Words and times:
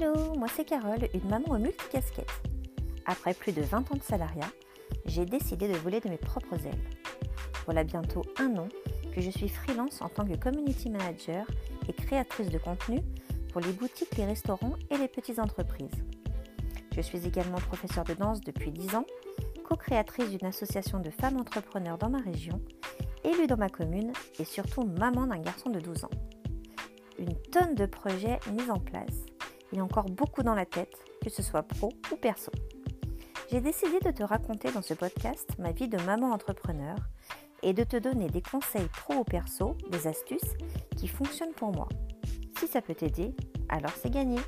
Hello, 0.00 0.34
moi 0.36 0.46
c'est 0.54 0.64
Carole, 0.64 1.08
une 1.12 1.28
maman 1.28 1.48
aux 1.48 1.58
multicasquettes. 1.58 2.30
Après 3.04 3.34
plus 3.34 3.50
de 3.50 3.62
20 3.62 3.90
ans 3.90 3.96
de 3.96 4.02
salariat, 4.02 4.48
j'ai 5.06 5.24
décidé 5.24 5.66
de 5.66 5.74
voler 5.74 5.98
de 5.98 6.08
mes 6.08 6.18
propres 6.18 6.54
ailes. 6.54 6.84
Voilà 7.64 7.82
bientôt 7.82 8.22
un 8.38 8.56
an 8.58 8.68
que 9.12 9.20
je 9.20 9.30
suis 9.30 9.48
freelance 9.48 10.00
en 10.00 10.08
tant 10.08 10.24
que 10.24 10.36
community 10.36 10.88
manager 10.88 11.44
et 11.88 11.92
créatrice 11.92 12.50
de 12.50 12.58
contenu 12.58 13.00
pour 13.50 13.60
les 13.60 13.72
boutiques, 13.72 14.16
les 14.16 14.26
restaurants 14.26 14.74
et 14.90 14.98
les 14.98 15.08
petites 15.08 15.40
entreprises. 15.40 16.04
Je 16.94 17.00
suis 17.00 17.26
également 17.26 17.58
professeure 17.58 18.04
de 18.04 18.14
danse 18.14 18.40
depuis 18.40 18.70
10 18.70 18.94
ans, 18.94 19.06
co-créatrice 19.64 20.30
d'une 20.30 20.46
association 20.46 21.00
de 21.00 21.10
femmes 21.10 21.38
entrepreneurs 21.38 21.98
dans 21.98 22.10
ma 22.10 22.20
région, 22.20 22.60
élue 23.24 23.48
dans 23.48 23.56
ma 23.56 23.68
commune 23.68 24.12
et 24.38 24.44
surtout 24.44 24.84
maman 24.84 25.26
d'un 25.26 25.40
garçon 25.40 25.70
de 25.70 25.80
12 25.80 26.04
ans. 26.04 26.10
Une 27.18 27.34
tonne 27.50 27.74
de 27.74 27.86
projets 27.86 28.38
mis 28.52 28.70
en 28.70 28.78
place 28.78 29.24
et 29.72 29.80
encore 29.80 30.06
beaucoup 30.06 30.42
dans 30.42 30.54
la 30.54 30.66
tête, 30.66 30.96
que 31.22 31.30
ce 31.30 31.42
soit 31.42 31.62
pro 31.62 31.90
ou 32.12 32.16
perso. 32.16 32.50
J'ai 33.50 33.60
décidé 33.60 33.98
de 34.04 34.10
te 34.10 34.22
raconter 34.22 34.70
dans 34.72 34.82
ce 34.82 34.94
podcast 34.94 35.50
ma 35.58 35.72
vie 35.72 35.88
de 35.88 35.98
maman 36.02 36.32
entrepreneur 36.32 36.96
et 37.62 37.72
de 37.72 37.82
te 37.82 37.96
donner 37.96 38.28
des 38.28 38.42
conseils 38.42 38.88
pro 38.88 39.14
ou 39.14 39.24
perso, 39.24 39.76
des 39.90 40.06
astuces 40.06 40.54
qui 40.96 41.08
fonctionnent 41.08 41.54
pour 41.54 41.72
moi. 41.72 41.88
Si 42.58 42.66
ça 42.66 42.82
peut 42.82 42.94
t'aider, 42.94 43.34
alors 43.68 43.92
c'est 44.02 44.10
gagné. 44.10 44.38